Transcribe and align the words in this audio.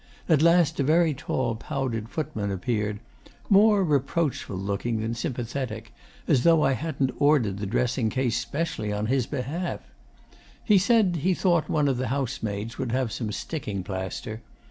At 0.27 0.41
last 0.41 0.79
a 0.79 0.83
very 0.83 1.13
tall 1.13 1.53
powdered 1.53 2.09
footman 2.09 2.51
appeared 2.51 2.99
more 3.49 3.83
reproachful 3.83 4.57
looking 4.57 4.99
than 4.99 5.13
sympathetic, 5.13 5.93
as 6.27 6.41
though 6.43 6.63
I 6.63 6.71
hadn't 6.71 7.11
ordered 7.19 7.59
that 7.59 7.69
dressing 7.69 8.09
case 8.09 8.35
specially 8.35 8.91
on 8.91 9.05
his 9.05 9.27
behalf. 9.27 9.81
He 10.65 10.79
said 10.79 11.17
he 11.17 11.35
thought 11.35 11.69
one 11.69 11.87
of 11.87 11.97
the 11.97 12.07
housemaids 12.07 12.79
would 12.79 12.91
have 12.91 13.11
some 13.11 13.31
sticking 13.31 13.83
plaster. 13.83 14.41